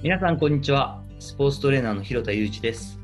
[0.00, 1.02] 皆さん、こんにちは。
[1.18, 3.00] スポーツトレーナーの広田裕二です。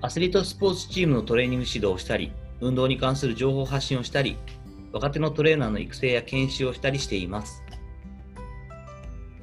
[0.00, 2.32] アスリートスポーツチームのトレーニング指導をしたり、
[2.62, 4.38] 運動に関する情報発信をしたり、
[4.90, 7.62] 若手のトレーナーの育成や研修をしたりしています。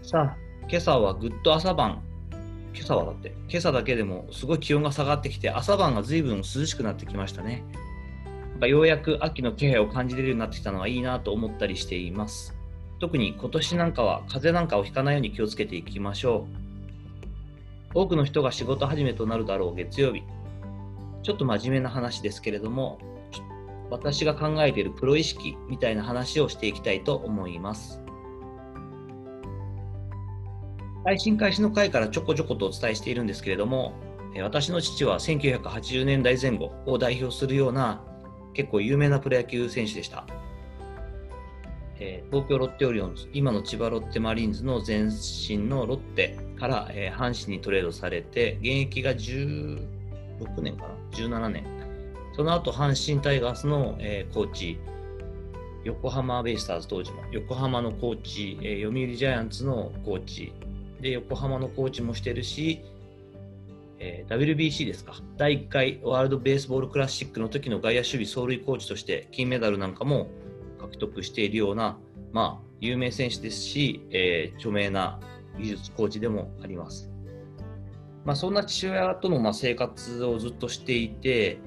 [0.01, 0.37] さあ、
[0.67, 2.01] 今朝はぐっと朝晩、
[2.73, 7.63] 今朝はだって、今朝だけでもすごい気温が下がってきて、朝晩が随分涼しくなってきましたね。
[8.53, 12.54] なんかようやく秋の気配を感じれるようになってきたのはいいなと思ったりしています。
[12.99, 16.47] 特に今年なんかは風邪なんかをひかないように気をつけていきましょ
[17.93, 17.99] う。
[17.99, 20.23] 多くの人が仕事始めとなるだろう月曜日。
[21.23, 22.99] ちょっと真面目な話ですけれども、
[23.89, 28.01] 私が考えているプロ意識みたいな話をしていきたいと思います。
[31.03, 33.93] 配信開始の回からちょこちょことお伝えしているんですけれども、
[34.43, 38.03] 私の父は1980年代前後を代表するような
[38.53, 40.25] 結構有名なプロ野球選手でした。
[41.99, 49.79] えー東京ロッテオリオンズ、今の千葉ロッテマリーンズの前身のロッテから、えー阪神にトレードされて、現役が16
[50.61, 51.65] 年かな ?17 年。
[52.35, 54.77] その後、阪神タイガースの、えーコーチ、
[55.85, 60.51] 横浜ベイスターズ当時の横浜のコーチ、えー読売ジャイアンツのコーチ、
[60.99, 62.81] で、横浜のコーチもしてるし、
[63.99, 70.27] えー WBC ですか、第1回ワールドベースボールクラシックの時の外野守備走塁コーチとして金メダルなんかも
[70.87, 71.97] 獲得しているような、
[72.31, 75.19] まあ、有名選手ですし、えー著名な
[75.57, 77.09] 技術コーチでもあります。
[78.25, 81.59] まあ、そんな父親とのま生活をずっとしていて、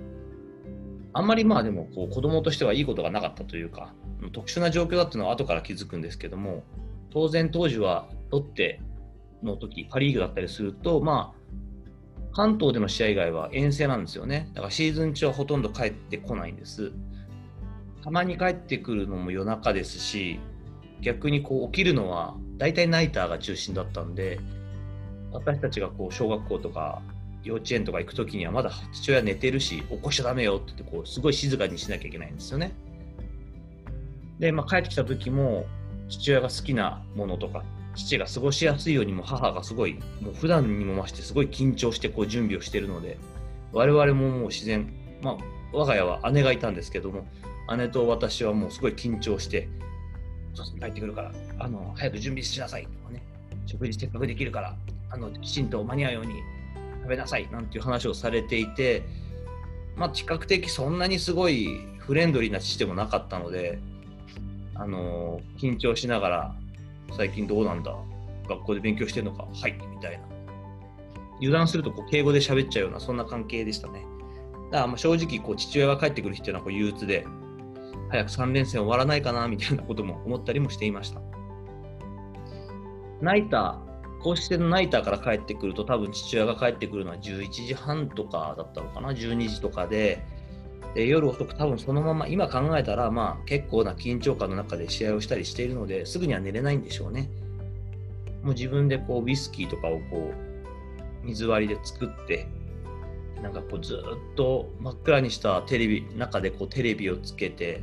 [1.12, 3.94] あんまりまあでもこう子供としてはいいことがなかったというか、
[4.32, 6.64] 特殊な状況だっていうのは後から気づくんですけども、
[7.10, 8.80] 当然当時はロッテ
[9.42, 11.38] の時、パ・リーグだったりすると、まあ、
[12.32, 14.50] 関東での試合以外は遠征なんですよね。
[14.54, 16.92] だからシーズン中はほとんど帰ってこないんです。
[18.02, 20.38] たまに帰ってくるのも夜中ですし、
[21.00, 24.40] 逆にこう起きるのは大体ナイターが中心だったんで、
[25.32, 27.02] 私たちがこう小学校とか
[27.44, 32.72] 幼稚園とか行くときにはまだ父親寝てるし、起こしちゃダメよって言ってこうすごい静かにしなきゃいけないんですよね。
[34.38, 35.66] で、まあ、帰ってきた時も
[36.08, 37.64] 父親が好きなものとか、
[37.94, 43.18] 父が過ごしやすいようにも母がすごい、もう普段にも増してすごい緊張してこう準備をしてるので、
[43.72, 45.36] 我々ももう自然、まあ、
[45.72, 47.26] 我が家は姉がいたんですけども、
[47.76, 49.68] 姉と私はもうすごい緊張して、
[50.80, 52.84] 帰ってくるから、あの、早く準備しなさい。
[52.84, 53.22] とかね、
[53.66, 54.76] 食事せっかくできるから、
[55.10, 56.34] あの、きちんと間に合うように
[57.02, 57.48] 食べなさい。
[57.50, 59.02] なんていう話をされていて、
[59.96, 63.78] まあ、比較的そんなにすごいフレンドリーな父でもなかったので、
[64.74, 66.54] あの、緊張しながら、
[67.16, 67.96] 最近どうなんだ？
[68.48, 69.44] 学校で勉強してるのか？
[69.44, 70.24] はい、みたいな。
[71.38, 74.04] 油断するとこう敬語で喋っちゃうような、そんな関係でしたね。
[74.70, 77.26] だからまあ正直こう父親が帰ってくる日っていうのはこう憂鬱で、
[78.10, 81.20] 早く3連戦終わらないかなみたいなことも思ったりもしていました。
[83.20, 90.24] ナイター、公式戦のナイターから帰ってくると、多分父親が帰ってくるのは11時半とかだったのかな、12時とかで、
[90.94, 97.28] で夜遅く、多分そのまま、今考えたら、まあ結構な緊張感の中で試合をしたりしているので、すぐには寝れないんでしょうね。
[98.42, 102.46] もう自分でこうウイスキーとかをこう水割りで作って、
[103.42, 107.80] なんかこうずっと真っ暗にしたテレビ中でこうテレビをつけて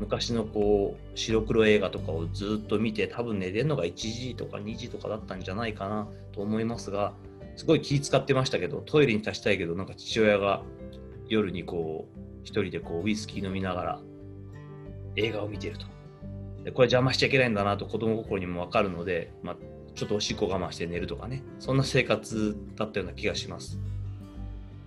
[0.00, 7.12] 昔のこう白黒映画とかをずっと見て多分寝てるのが1時とか2時とかだったんじゃないかなと思いますが
[7.56, 10.62] すごい気使ってましたけどトイレに立ちたいけどなんか父親が
[11.28, 14.00] 夜にこう一人でこうウイスキー飲みながら
[15.16, 15.86] 映画を見てると。
[16.64, 19.56] でこれ邪魔しちゃいけないんだなと子供心にも分かるので、まあ、
[19.94, 23.78] ちょっとおしっこ我慢して寝るとかねそんな生活だったような気がします。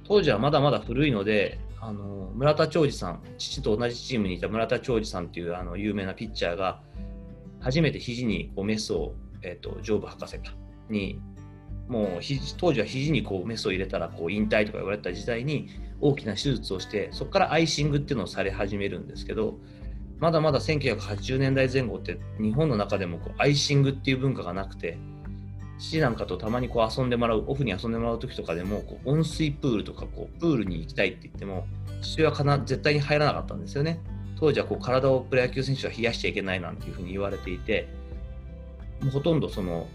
[0.03, 6.81] 当時はまだまだ古いので、あの村田兆治さん、父と同じチームにいた村田兆治さんっていうあの有名なピッチャーが、
[7.59, 10.53] 初めて肘にこうメスを、えー、と上部博士か
[10.89, 11.19] に、
[11.87, 15.67] もう肘当時は肘にこうメスを入れたらこう引退とか言われた時代に
[15.99, 19.59] 大きな手術をして、そこからアイシングっていうのをされ始めるんですけど、
[20.19, 24.97] まだまだ1980年代前後って日本の中でもこうアイシングっていう文化がなくて、
[25.81, 31.67] 父なんかとたまにこう遊んでもらう、オフに遊んでもらう時とかでも、こう温水プールとかこうプールに行きたいって言っても、
[32.01, 33.99] 父親は絶対に入らなかったんですよね。
[34.39, 37.89] 当時はこう体をプロ野球選手は冷やしちゃいけないなんていうふうに言われていて、
[39.01, 39.87] もうほとんどその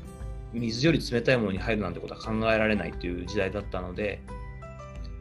[0.53, 4.21] 水より冷たいものに入るなんてことは考えられないという時代だったので、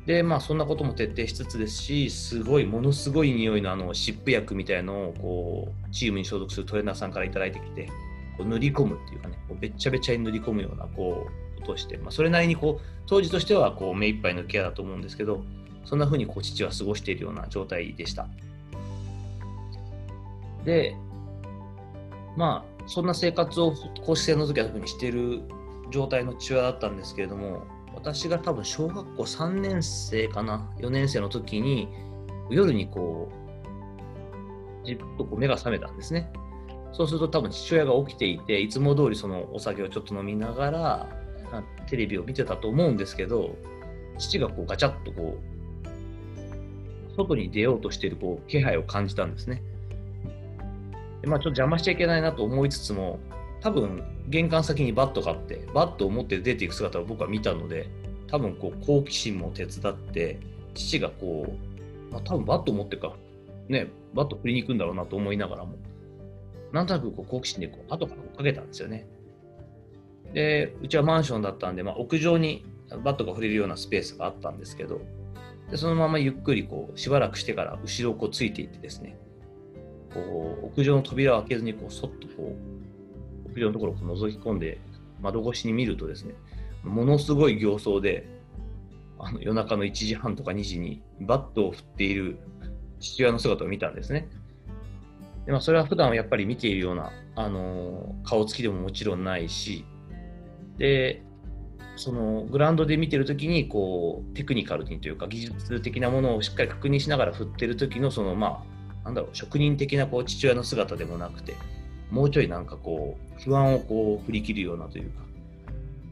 [0.05, 7.89] で、まあそんなことも徹底しつつですし、すごい、ものすごい匂いのあの湿布薬みたいのをこうチームに所属するトレーナーさんからいただいてきて、
[8.37, 11.27] こう塗り込むっていうかね、こうべっちゃべちゃに塗り込むようなこ
[11.57, 15.43] うことして、まあ、それなりにこう当時としてはこう目いっぱいのケアだと思うんですけど、
[15.85, 18.27] そんな風にこう父は過ごしているような状態でした。
[20.65, 20.95] で、
[22.35, 23.73] まあ、そんな生活を
[24.05, 25.41] 公式戦の時は特にしてる
[25.91, 31.87] 状態の父親だったんですけれども私が多分小学校3年生かな4年生の時に
[32.49, 33.31] 夜にこ
[34.83, 36.31] うじっとこう目が覚めたんですね
[36.95, 41.07] そうすると多分父親が起きていていつも通りそのお酒をちょっと飲みながら
[41.87, 43.55] テレビを見てたと思うんですけど
[44.17, 49.61] 父がこうガチャッとこう外に出ようとしているこう気配を感じたんですね。
[51.21, 53.19] でまあ、ちょっと邪魔しちゃいけないなと思いつつも
[53.61, 57.89] 多分玄関先にバットがあってバットを持って出ていく姿を僕は見たので
[58.27, 60.39] 多分こう好奇心も手伝って
[60.73, 61.57] 父がこ
[62.09, 63.13] う、まあ、多分バットを持ってか
[63.67, 65.75] ねバット振りに行くんだろうなと思いながらも
[66.71, 69.07] なんとなくこう好奇心でこう後から追っかけたんですよね
[70.33, 72.65] でうちはマンションだったんで、まあ、屋上に
[73.03, 75.01] バットが振れるようなスペースがあったんですけど
[75.69, 79.17] でそのままゆっくりこうしばらくしてから後ろをこうついていってですね
[80.13, 82.55] こう屋上の扉を開けずにこうそっとこ
[83.47, 84.79] う屋上のところを覗き込んで
[85.21, 86.35] 窓越しに見るとですね
[86.83, 88.27] ものすごい形相で
[89.17, 92.37] あの夜中の1時半とか2時にバットを振っている
[92.99, 94.29] 父親の姿を見たんですね。
[95.45, 99.85] でまあ、それは普段やっぱり見ているような、あの顔つきでももちろんないし
[100.77, 101.21] で
[101.97, 108.63] そのグラウンドで見てる時にこうテクニカルにというか技術的なものをしっかり確認しながら振ってる時のそのま
[109.03, 111.55] あなんだろう職人的なこう父親の姿でもなくて
[112.09, 115.21] もうちょいなんかこう不安をこう振り切るようなというか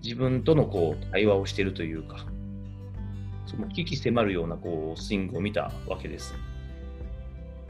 [0.03, 2.25] 自分とのこう対話をしてるというか
[3.45, 6.33] その危機迫るようなこうスイングを見たわけです。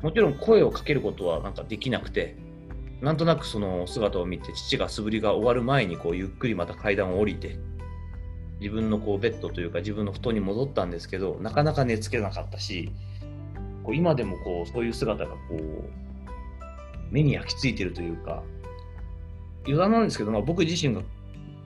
[0.03, 2.35] もちろん声をかけることはなんかできなくて
[3.01, 7.57] なんとなくその姿を見て父が素振りが終わる前にこうゆっくりまた階段を降りて
[8.59, 12.91] 自分のこうベッドというか自分の布団に戻ったんですけどなかなか寝つけなかったし
[13.83, 16.03] こう今でもこうそういう姿がこう
[17.09, 18.43] 目に焼き付いてるというか
[19.65, 21.01] 余談なんですけど、まあ、僕自身が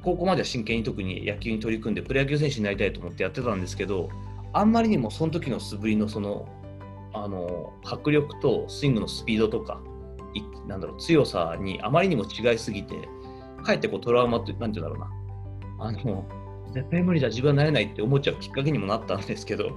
[0.04, 4.10] 高校までは真剣に特に野球に取り組んでプロ野球選手になりたいと思ってやってたんですけど
[4.54, 6.48] あんまりにもその時の素振りのその
[7.14, 9.82] あの迫力とスイングのスピードとか
[10.68, 12.96] なんだろう強さにあまりにも違いすぎて
[13.64, 15.12] かえってこうトラウマって何て言うんだろ
[15.78, 15.86] うな。
[15.86, 16.26] あの
[16.74, 19.72] 絶対無理だ自分はなれないって思っちゃうきっかけにもなったんですけど。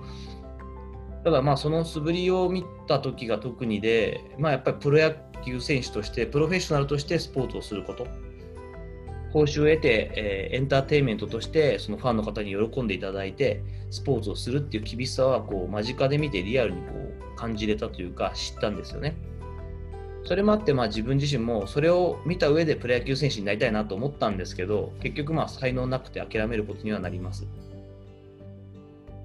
[1.25, 8.07] ただまあその素振りを見た時が特にで、まあ、やっぱりプロ野球選手としてプロフェッショナルとしてスポーツをすること。
[9.33, 17.10] 報酬を得て、えー、エンターテインメントとしてそのファンの方に喜んでいただいてスポーツをするっていう厳しさはこう間近で見てリアルにこう
[17.41, 19.17] 感じれたというか知ったんですよね。
[20.25, 27.47] それもあってまあ自分自身もそれを見た上でプロ野球選手になりたいなと思ったんですけど結局まあ才能なくて諦めることにはなります。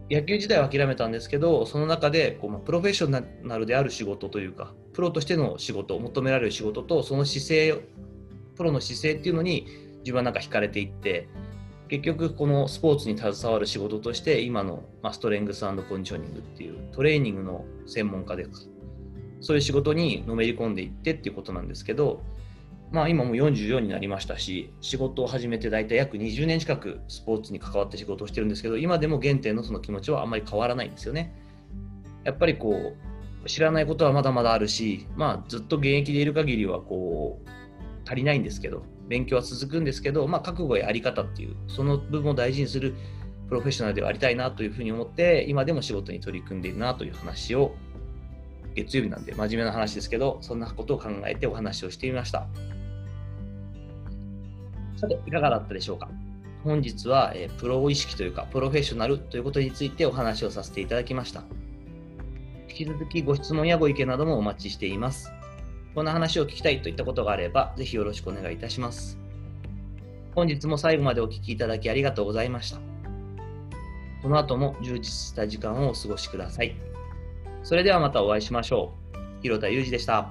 [0.10, 7.82] 野球自体は諦めたんですけどその中でこう、まあ、プロフェッショナルである仕事というかプロとしての仕事求められる仕事とその姿勢
[8.56, 9.66] プロの姿勢っていうのに
[10.02, 11.28] 自分はなんか惹かれていって
[11.88, 18.48] 結局このスポーツに携わる仕事として今の、ま、ストレングスコンディショニングっていうトレーニングの専門家で
[19.42, 22.22] そういう仕事にのめり込んでいってっていうことなんですけど
[22.92, 31.34] まあ、今もう44になりましたし仕事を始めて大体約20年近くスポーツに関わって仕事をしてるんですけど今でも原点のその気持ちはあんまり変わらないんですよね。
[32.24, 32.94] やっぱりこ
[33.44, 37.50] う知らないことはまだまだあるし、まあ、ずっと現役でいる限りはこう
[38.08, 42.96] 足りないんですけど勉強は続くんですけど、まあ、覚悟やあり方っていうその部分を大事にする
[43.48, 47.76] プロフェッショナルではありたいなというふうに思って今でも仕事に取り組んでいるなという話を
[48.74, 52.48] 月曜日なんで真面目な話ですけどそんなことを考えてお話をしてみました。
[54.98, 56.10] さて、いかがだったでしょうか？
[56.64, 61.44] 本日は、えプロ意識というか、プロフェッショナルということについてお話をさせていただきました。
[62.70, 65.32] 引き続きご質問やご意見などもお待ちしています。
[65.96, 69.18] こんな話を聞きたいといったことがあれば、ぜひよろしくお願いいたします。
[70.36, 72.80] 本日も最後までお聴きいただきありがとうございました。
[74.22, 76.76] この後も充実した時間をお過ごしください。
[77.64, 79.42] それではまたお会いしましょう。
[79.42, 80.30] 広田裕二でした。